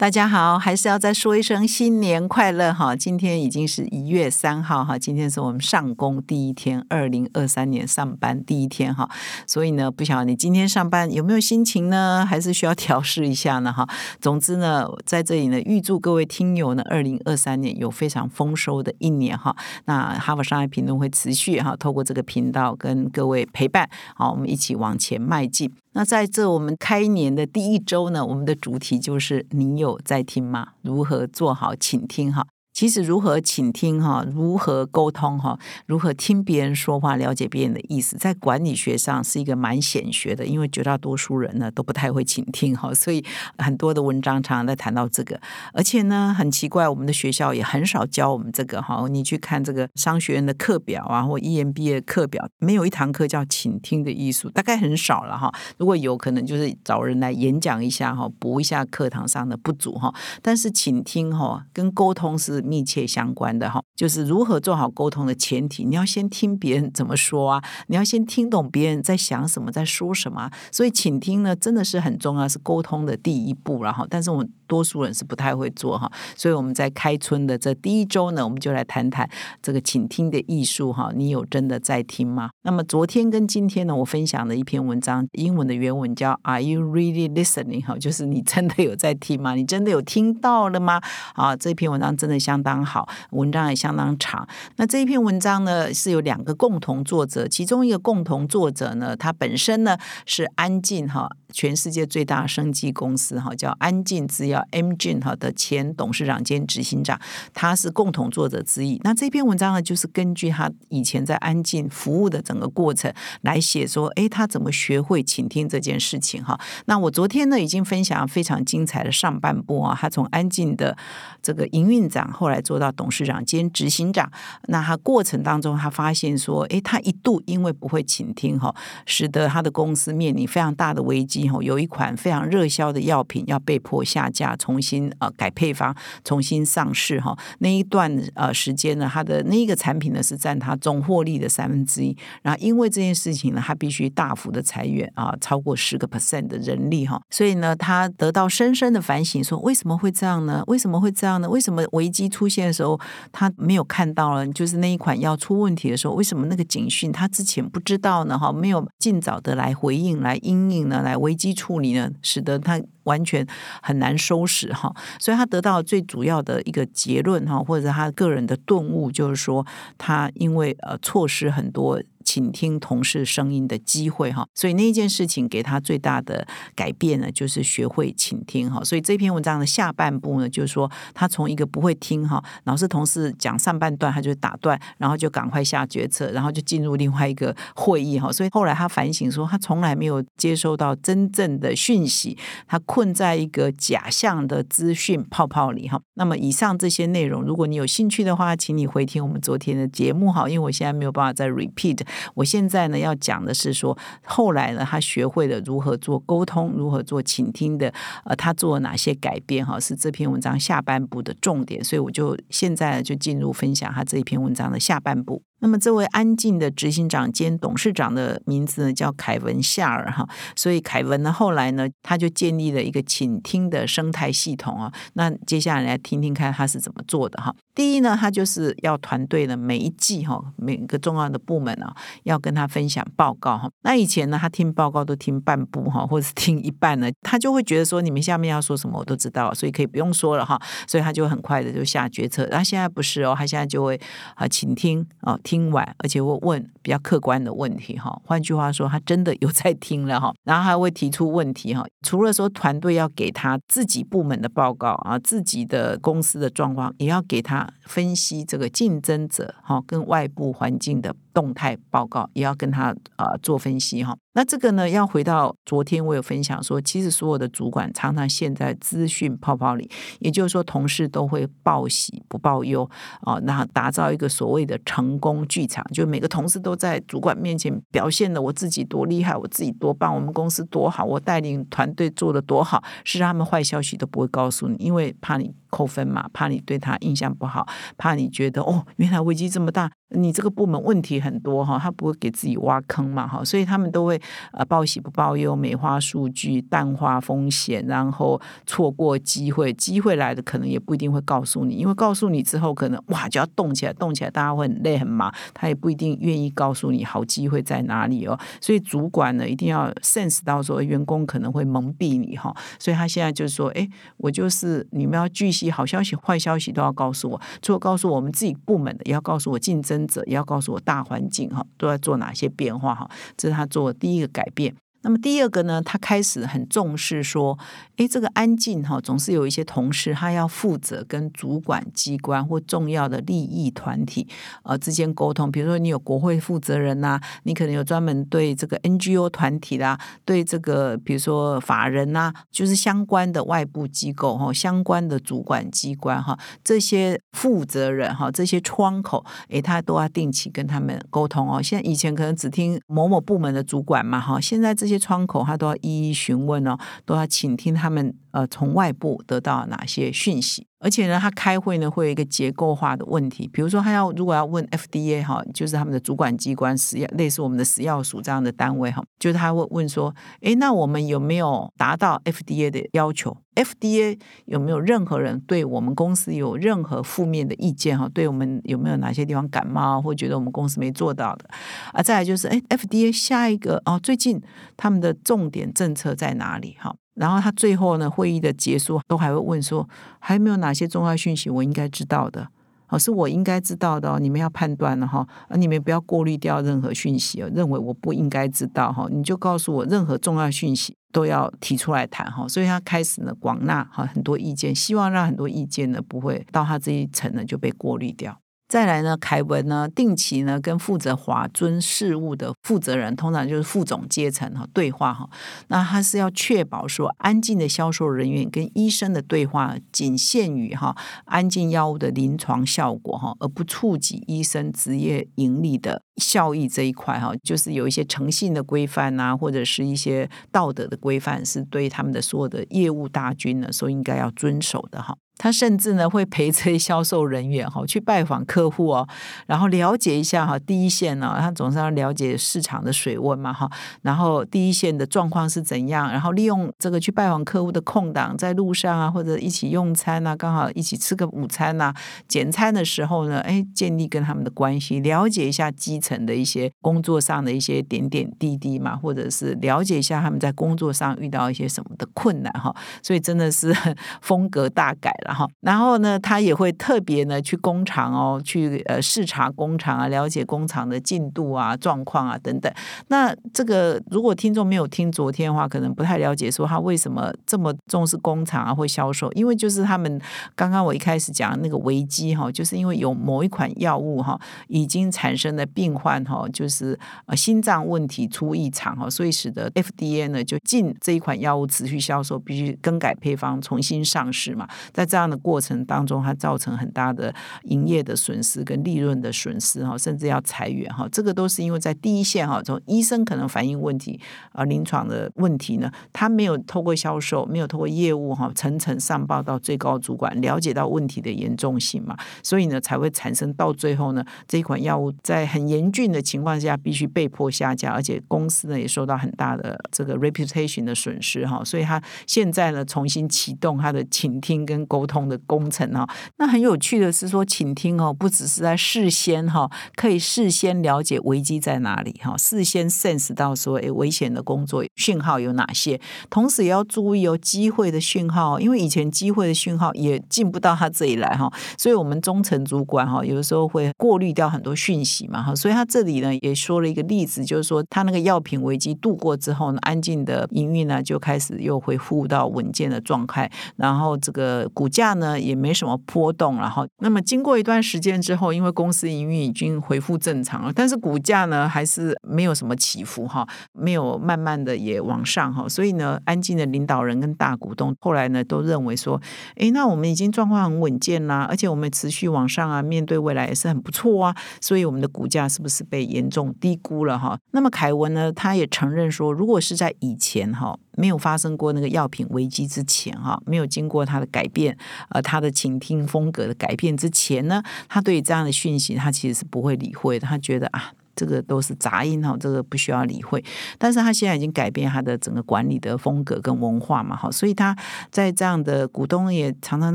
[0.00, 2.96] 大家好，还是要再说一声新年快乐哈！
[2.96, 9.06] 今天已经是一月三号哈，今天是我们上工第一天，二零二三年上班第一天哈，
[9.46, 12.24] 所以呢，不晓得你今天上班有没有心情呢？
[12.24, 13.86] 还是需要调试一下呢哈？
[14.22, 19.54] 总之呢，在这里呢，预祝各位听友呢，二零二三年有非常丰收的一年哈。
[19.84, 25.70] 那哈佛商业评论会持续哈，透过这个频道跟各位陪伴，好，我们一起往前迈进。
[25.92, 30.74] 那在这我们开年的第一周呢，我们的主题就是你有在听吗？
[30.82, 32.32] 如何做好请听？
[32.32, 32.46] 哈。
[32.80, 43.22] 其实如何倾听哈，如何沟通哈，如何听别人说话，了解别人的意思，在管理学上是一个蛮显学的，因为绝大多数人呢都不太会倾听哈，所以
[43.58, 45.38] 很多的文章常常在谈到这个。
[45.74, 49.06] 而且呢，很奇怪，我们的学校也很少教我们这个哈。
[49.10, 55.52] 你去看这个商学院的课表啊，或 EMBA 的课表，没有一堂课叫倾听的艺术，大概很少了哈。
[55.76, 60.14] 如果有可能，就是找人来演讲一下哈，补一下课堂上的不足哈。
[60.40, 62.64] 但是倾听哈，跟沟通是。
[62.70, 70.48] 密切相关的哈，就是如何做好沟通的前提，你要先听别人怎么说啊，你要先听懂别人在想什么，在说什么。
[70.70, 79.28] 所以倾听呢，真的是很重要，是沟通的第一步然后，但是我们多数人是不太会做哈，所以我们在开春的这第一周呢，我们就来谈谈
[79.60, 81.10] 这个倾听的艺术哈。
[81.16, 82.50] 你有真的在听吗？
[82.62, 87.84] 那么昨天跟今天呢，我分享的一篇文章，英文的原文叫 Are you really listening？
[87.84, 89.56] 哈，就是你真的有在听吗？
[89.56, 91.00] 你真的有听到了吗？
[91.34, 92.60] 啊，这篇文章真的相。
[92.62, 94.46] 当好，文章也相当长。
[94.76, 99.96] 那这一篇文章呢，是有两个共同作者，其中一个共同作者呢，他本身呢
[100.26, 101.26] 是安静哈。
[101.52, 107.20] 全世界最大生技公司哈，叫安进制药 M g 哈的前董事长兼执行长，
[107.52, 109.00] 他是共同作者之一。
[109.02, 113.12] 那这篇文章呢，就是根据他以前在安进服务的整个过程
[113.42, 116.58] 来写，说，哎，他怎么学会倾听这件事情哈。
[116.86, 120.96] 那我昨天呢，已经分享非常精彩的上半部啊，他从安进的
[121.42, 124.30] 这个营运长，后来做到董事长兼执行长，
[124.68, 131.40] 那他过程当中，他发现说，哎，他一度因为不会倾听哈，使得他的公司面临非常大的危机。
[131.50, 135.94] 后有一款非常热销的药品要被迫下架，重新呃改配方，
[136.24, 137.36] 重新上市哈。
[137.60, 142.16] 那一段呃时间呢，它的那一个产品呢是占它总获利的三分之一。
[142.42, 147.18] 然后因为这件事情呢，它必须大幅的裁员啊，超过十个 percent 的人力哈。
[147.30, 150.62] 所以呢，他得到深深的反省，说为什么会这样呢？
[150.66, 151.48] 为什么会这样呢？
[151.48, 153.00] 为什么危机出现的时候
[153.32, 154.46] 他没有看到了？
[154.48, 158.38] 就是那一款药出问题的时候，为什么那个警讯他之前不知道呢？
[158.38, 161.00] 哈，没有尽早的来回应、来应应呢？
[161.00, 161.30] 来危。
[161.30, 163.46] 危机处理呢，使得他完全
[163.82, 169.66] 很难收拾哈，所以他得到最主要的一个结论哈，或者他个人的顿悟，就是说
[169.98, 172.02] 他因为呃错失很多。
[172.30, 176.46] 倾听同事声音的机会哈，所以那一件事情给他最大的
[176.76, 178.84] 改变呢，就是学会倾听哈。
[178.84, 188.30] 所以这篇文章的下半部呢，就是说他从一个不会听哈，老是同事讲上半段他就打断，然后就赶快下决策，然后就进入另外一个会议哈。
[188.30, 196.00] 所以后来他反省说，他从来没有接收到真正的讯息，他困在一个假象的资讯泡泡里哈。
[196.14, 201.98] 那么以上这些内容，如果你有兴趣的话，请你回听我们昨天的节目哈，因为我现在没有办法再 repeat。
[202.34, 207.92] 我现在呢要讲的是说，后来呢他学会了如何做沟通，如何做倾听的，
[208.24, 209.78] 呃，他做了哪些改变哈？
[209.78, 215.42] 是这篇文章下半部的重点，所以我就现在就进入分享他这一篇文章的下半部。
[215.60, 220.26] 那么这位安静的执行长兼董事长的名字呢叫凯文夏尔哈，
[220.56, 224.92] 所以凯文呢后来呢他就建立了一个倾听的生态系统啊。
[225.14, 227.54] 那接下来来听听看他是怎么做的哈。
[227.74, 231.94] 第一呢，他就是要团队的每一季哈，每个重要的部门啊，
[232.24, 233.70] 要跟他分享报告哈。
[233.82, 240.60] 那以前呢，他听报告都听半部哈，或者是听一半呢，他就会觉得说你们下面要说什么我都知道，所以可以不用说了哈。
[240.86, 242.46] 所以他就很快的就下决策。
[242.46, 243.98] 然后现在不是哦，他现在就会
[244.34, 245.38] 啊倾听啊。
[245.50, 248.16] 听完，而且会问比较客观的问题哈。
[248.24, 250.32] 换句话说，他真的有在听了哈。
[250.46, 251.84] 然后还会提出问题哈。
[252.02, 264.16] 除了说团队要给他自己部门的报告啊，自己的公司的状况，也要给他分析这个竞争者哈跟外部环境的动态报告，也要跟他啊做分析哈。
[264.40, 269.90] 那这个呢，要回到昨天我有分享说，其实所有的主管常常陷在资讯泡泡里，
[270.20, 272.88] 也就是说，同事都会报喜不报忧
[273.20, 285.54] 啊，那打造一个所谓的成功剧场，就每个同事都在主管面前表现的我自己多厉害，我自己多棒，我们公司多好，我带领团队做的多好，是他们坏消息都不会告诉你，因为怕你。
[285.70, 287.64] 扣分嘛，怕你对他印象不好，
[287.96, 294.20] 怕你觉得哦，原来危机这么大，你这个部门问题很多哈，他不会给自己挖坑嘛哈，所以他们都会
[294.52, 313.88] 呃报喜不报忧，美化数据，淡化风险，然后错过机会，机会来的可能也不一定会告诉你，因为告诉你之后，可能哇就要动起来，动起来，大家会很累很忙，他也不一定愿意告诉你好机会在哪里哦，所以主管呢一定要 sense 到说员工可能会蒙蔽你哈，所以他现在就是说，哎，
[314.18, 315.70] 我就是你们要继续。
[315.70, 323.08] 好消息、坏消息都要告诉我，除了告诉我们自己部门的，也要告诉我竞争者，也要告诉我大环境哈，都要做哪些变化哈。
[323.36, 324.76] 这是他做的第一个改变。
[325.02, 327.58] 那么第二个呢，他开始很重视说，
[327.96, 334.28] 哎，这个安静哈，总是有一些同事他要负责跟主管机关或重要的利益团体
[334.62, 335.50] 呃之间沟通。
[335.50, 351.62] 比如说你有国会负责人呐，你可能有专门对这个 NGO 团体啦，对这个比如说法人呐，就是相关的外部机构哈，相关的主管机关哈，这些负责人哈，这些窗口，哎，他都要定期跟他们沟通哦。
[351.62, 360.66] 现在以前可能只听某某部门的主管嘛哈，现在这这些窗口他都要一一询问哦，都要倾听他们呃从外部得到哪些讯息。
[360.82, 378.08] 而且呢，他开会呢会有一个结构化的问题，比如说他要如果要问 FDA 哈，就是他们的主管机关食药类似我们的食药署这样的单位哈，就是他会问说，诶，那我们有没有达到 FDA 的要求？FDA 有没有任何人对我们公司有任何负面的意见哈？
[378.08, 381.44] 对我们有没有哪些地方感冒或觉得我们公司没做到的？
[381.92, 384.40] 啊，再来就是，诶 f d a 下一个哦，最近
[384.78, 386.74] 他们的重点政策在哪里？
[386.80, 386.96] 哈？
[387.20, 389.86] 然后他最后呢，会议的结束都还会问说，
[390.18, 392.48] 还有没有哪些重要讯息我应该知道的？
[392.88, 395.18] 哦，是我应该知道的哦，你们要判断了哈，
[395.48, 402.48] 啊，你们不要过滤掉任何讯息哦，认为我不应该知道哈，你就告诉我任何重要讯息都要提出来谈哈。
[402.48, 408.40] 所以他开始呢广纳哈很多意见，希望让很多意见呢不会到他这一层呢就被过滤掉。
[408.70, 415.28] 再来呢，凯文呢，定期呢跟负责华尊事务的负责人，通常就是副总阶层哈对话哈。
[415.66, 427.32] 那他是要确保说，安静的销售人员跟医生的对话仅限于哈安静药物的临床效果哈，而不触及医生职业盈利的效益这一块哈。
[427.42, 435.16] 就是有一些诚信的规范呐，或者是一些道德的规范，是对他们的所有的业务大军呢，所应该要遵守的哈。
[435.42, 439.08] 他甚至呢会陪这些销售人员哈去拜访客户哦，
[439.46, 443.70] 然后了解一下哈第一线呢，他总是要了解市场的水温嘛哈，
[444.02, 451.94] 然后第一线的状况是怎样，然后利用这个去拜访客户的空档，在路上啊或者一起用餐啊，刚好一起吃个午餐呐，
[452.28, 463.74] 简餐的时候呢，哎，建立跟他们的关系，了解一下基层的一些工作上的一些点点滴滴嘛，或者是了解一下他们在工作上遇到一些什么的困难哈，所以真的是
[464.20, 465.29] 风格大改了。
[465.60, 472.72] 然后呢，他也会特别呢去工厂哦，去呃视察工厂啊，了解工厂的进度啊、状况啊等等。
[473.08, 479.30] 那这个如果听众没有听昨天的话，可能不太了解，说他为什么这么重视工厂啊或销售？
[479.32, 480.20] 因为就是他们
[480.54, 495.30] 刚刚我一开始讲那个危机哈，就是因为有某一款药物哈已经产生了病患哈，就是呃心脏问题出异常哈，所以使得 FDA 呢就禁这一款药物持续销售，必须更改配方，重新上市嘛，在这样。
[495.30, 497.32] 的过程当中，它造成很大的
[497.66, 504.18] 营业的损失跟利润的损失哈，甚至要裁员哈，这个都是因为在第一线哈，从医生可能反映问题
[504.50, 524.99] 啊，临床的问题呢，他没有透过销售，没有透过业务哈，层层上报到最高主管，了解到问题的严重性嘛，所以呢，才会产生到最后呢，这一款药物在很严峻的情况下，必须被迫下架，而且公司呢也受到很大的这个 reputation 的损失哈，所以他现在呢重新启动他的倾听跟沟。
[525.06, 554.89] 通的工程哈，那很有趣的是说，请听哦，不只是在事先哈，可以事先了解危机在哪里哈，事先 sense 到说，哎，危险的工作讯号有哪些，同时也要注意有机会的讯号，因为以前机会的讯号也进不到他这里来哈，所以我们中层主管哈，有的时候会过滤掉很多讯息嘛哈，所以他这里呢也说了一个例子，就是说他那个药品危机度过之后呢，安静的营运呢就开始又恢复到稳健的状态，然后这个股。
[554.90, 556.86] 价呢也没什么波动然后。
[556.98, 565.68] 那么经过一段时间之后，因为公司营运已经恢复正常了，但是股价呢还是没有什么起伏哈，没有慢慢的也往上哈。
[565.68, 569.20] 所以呢，安静的领导人跟大股东后来呢都认为说，
[569.56, 574.36] 诶，那我们已经状况很稳健啦，而且我们持续往上啊，面对未来也是很不错啊。
[574.60, 577.38] 所以我们的股价是不是被严重低估了哈？
[577.52, 580.76] 那么凯文呢，他也承认说，如果是在以前哈。
[581.00, 584.76] 没有发生过那个药品危机之前，哈，没有经过他的改变，
[585.08, 590.26] 呃，他的倾听风格的改变之前呢，他对于这样的讯息，他其实是不会理会的。
[590.28, 593.42] 他觉得啊，这个都是杂音哈，这个不需要理会。
[593.78, 597.74] 但是他现在已经改变他的整个管理的风格跟文化嘛，哈，所以他
[598.10, 599.94] 在这样的股东也常常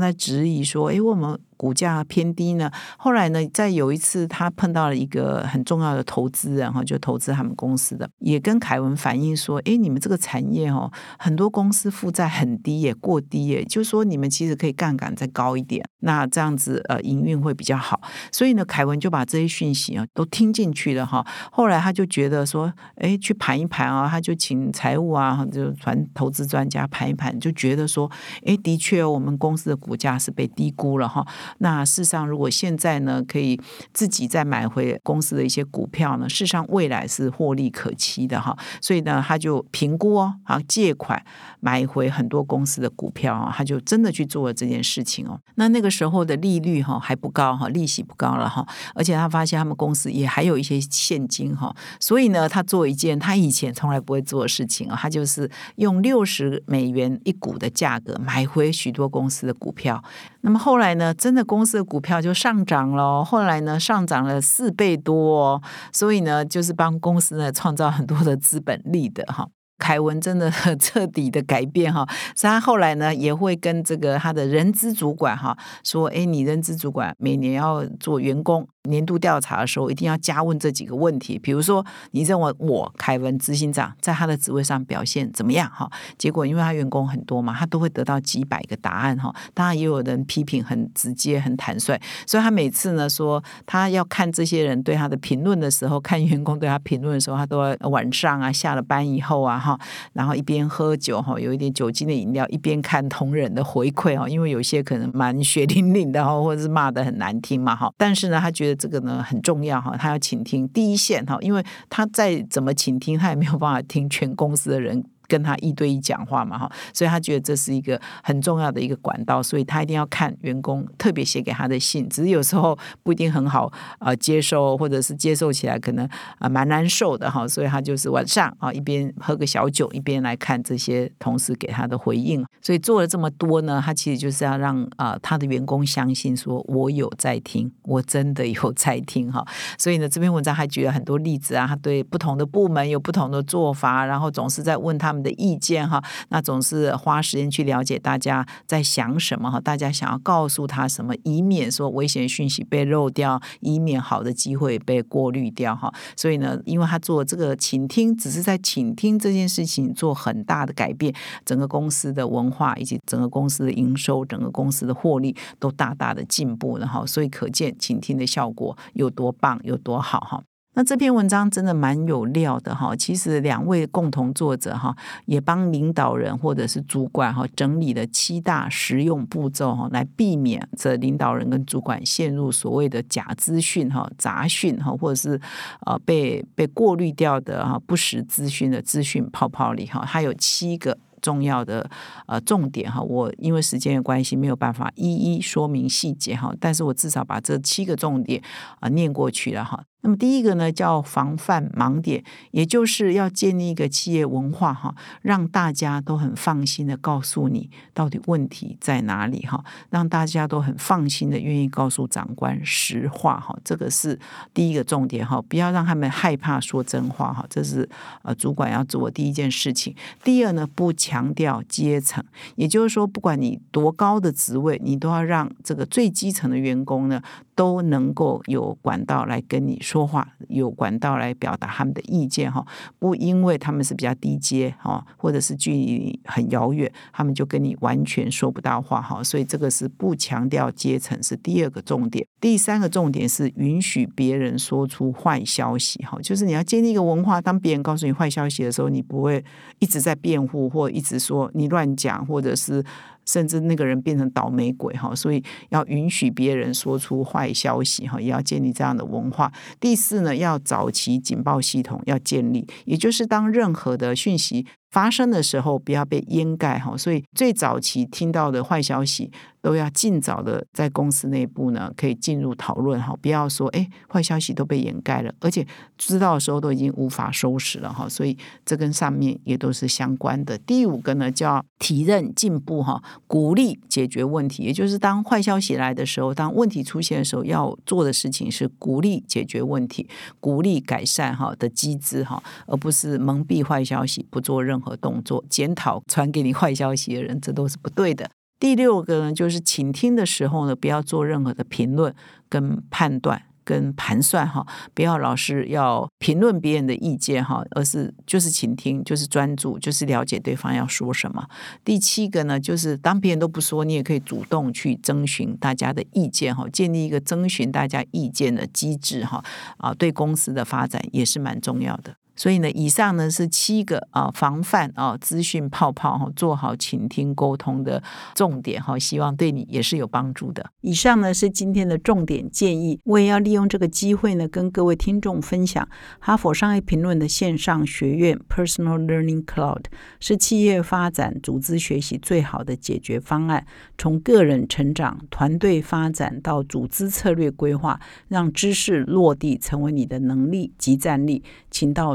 [0.00, 1.38] 在质疑说，哎，我们。
[1.56, 18.00] 股价偏低呢，后来呢，在有一次他碰到了一个很重要的投资人哈，就投资他们公司的，也跟凯文反映说，哎，你们这个产业哦，很多公司负债很低也过低耶，就说你们其实可以杠杆再高一点，那这样子呃营运会比较好。
[18.30, 21.26] 所以呢，凯文就把这些讯息啊都听进去了哈。
[21.50, 28.10] 后来他就觉得说，哎，去盘一盘啊，他就请财务啊，就传投资专家盘一盘，就觉得说，
[28.44, 31.26] 哎，的确我们公司的股价是被低估了哈。
[31.58, 33.60] 那事实上，如果现在呢，可以
[33.92, 38.56] 自己再买回公司的一些股票呢，事实上未来是获利可期的哈。
[38.80, 41.22] 所以呢，他就评估哦，啊，借款
[41.60, 45.40] 买回很多公司的股票啊，他就真的去做了这件事情哦。
[45.56, 60.02] 那那个时候的利率哈还不高哈，利息不高了哈，而且他发现他们公司也还有一些现金哈，所以呢，他做一件他以前从来不会做的事情啊，他就是用六十美元一股的价格买回许多公司的股票。
[60.42, 65.62] 那么后来呢，真那公司的股票就上涨了，后来呢上涨了四倍多，哦
[65.92, 69.46] 所以呢就是帮公司呢创造很多的资本利的哈。
[69.78, 70.50] 凯文真的
[70.80, 78.66] 彻底的改变哈，所以他后来呢也会跟这个他的人资主管哈说，哎，你人资主管每年要做员工。
[78.86, 85.68] 年度调查的时候，一定要加问这几个问题，比如说，你认为我凯文执行长在他的职位上表现怎么样？
[85.70, 89.34] 哈，结果因为他员工很多嘛，他都会得到几百个答案哈。
[89.52, 99.76] 当然，也有人批评很直接、很坦率，所以他每次呢说他要看这些人对他的评论的时候，看员工对他评论的时候，他都要晚上啊下了班以后啊哈，
[100.12, 108.75] 然后一边喝酒哈，有一点酒精的饮料，一边看同仁的回馈哈，因为有些可能蛮血淋淋的哈，或者是骂的很难听嘛哈，但是呢，他觉得。
[108.76, 115.04] 这个呢很重要哈，他要倾听第一线哈，因为他再怎么倾听，他也没有办法听全公司的人。
[115.28, 139.44] 跟他一对一讲话嘛，哈，所以他觉得这是一个很重要的一个管道，所以他一定要看员工特别写给他的信，只是有时候不一定很好啊接受，或者是接受起来可能啊蛮难受的哈，所以他就是晚上啊一边喝个小酒，一边来看这些同事给他的回应，所以做了这么多呢，他其实就是要让啊他的员工相信说我有在听，我真的有在听哈，
[139.78, 145.26] 所以呢这篇文章还举了很多例子啊，他对不同的部门有不同的做法，然后总是在问他们。
[145.26, 155.92] 的意见哈，那总是花时间去了解大家在想什么哈，大家想要告诉他什么，以免说危险讯息被漏掉，以免好的机会被过滤掉哈。
[156.16, 161.12] 所以呢，因为他做这个倾听，只是在倾听这件事情做很大的改变，
[161.44, 167.04] 整个公司的文化以及整个公司的营收、整个公司的获利都大大的进步了哈。
[167.04, 170.40] 所以可见倾听的效果有多棒，有多好哈。
[170.76, 185.40] 那这篇文章真的蛮有料的哈，其实两位共同作者哈，也帮领导人或者是主管哈整理了七大实用步骤哈，来避免这领导人跟主管陷入所谓的假资讯哈、杂讯哈，或者是
[185.86, 190.98] 呃被被过滤掉的哈不实资讯的资讯泡泡里哈，它有七个。
[191.22, 191.90] 重要的
[192.26, 198.40] 呃重点哈，我因为时间的关系没有办法一一说明细节哈，但是我至少把这七个重点
[198.78, 199.82] 啊念过去了哈。
[200.06, 202.22] 那么第一个呢叫防范盲点，
[202.52, 214.16] 也就是要建立一个企业文化哈，让大家都很放心的告诉你到底问题在哪里哈，让大家都很放心的愿意告诉长官实话哈，这个是
[214.54, 217.88] 第一个重点哈，不要让他们害怕说真话哈，这是
[218.22, 219.92] 呃主管要做第一件事情。
[220.22, 222.22] 第二呢不强调阶层，
[222.54, 227.20] 也就是说不管你多高的职位，你都要让这个最基层的员工呢。
[227.56, 232.62] 都能够有管道来跟你说说话，有管道来表达他们的意见哈，
[232.98, 249.42] 不因为他们是比较低阶哈，或者是距离很遥远，他们就跟你完全说不到话哈，所以这个是不强调阶层是第二个重点，第三个重点是允许别人说出坏消息哈，就是你要建立一个文化，当别人告诉你坏消息的时候，你不会
[249.78, 252.84] 一直在辩护或一直说你乱讲，或者是。
[253.26, 259.52] 甚至那个人变成倒霉鬼哈，所以要允许别人说出坏消息哈，也要建立这样的文化。
[259.78, 264.66] 第四呢，要早期警报系统要建立，也就是当任何的讯息。
[264.96, 275.66] 发生的时候不要被掩盖哈，所以最早期听到的坏消息都要尽早的在公司内部呢可以进入讨论哈，不要说哎坏消息都被掩盖了，而且
[275.98, 280.56] 知道的时候都已经无法收拾了哈，所以这跟上面也都是相关的。
[280.56, 290.08] 第五个呢叫提认进步哈，鼓励解决问题，也就是当坏消息来的时候，当问题出现的时候，要做的事情是鼓励解决问题，
[290.40, 294.76] 鼓励改善哈的机制哈，而不是蒙蔽坏消息，不做任。
[294.76, 298.30] 任何动作，检讨传给你坏消息的人，这都是不对的。
[298.58, 302.14] 第六个呢，就是倾听的时候呢，不要做任何的评论、
[302.48, 311.46] 跟判断、跟盘算哈，不要老是要评论别人的意见哈，而是就是倾听，就是专注，就是了解对方要说什么。
[311.84, 319.44] 第七个呢，就是当别人都不说，你也可以主动去征询大家的意见哈，建立一个征询大家意见的机制哈，
[319.76, 322.16] 啊，对公司的发展也是蛮重要的。
[322.36, 328.02] 所以呢，以上呢是七个啊防范啊资讯泡泡哈，做好倾听沟通的
[328.34, 330.70] 重点哈，希望对你也是有帮助的。
[330.82, 335.88] 以上呢是今天的重点建议，我也要利用这个机会呢，跟各位听众分享
[336.18, 339.84] 哈佛商业评论的线上学院 Personal Learning Cloud
[340.20, 343.66] 是企业发展、组织学习最好的解决方案。
[343.96, 352.14] 从个人成长、团队发展到组织策略规划，让知识落地成为你的能力及战力，请到。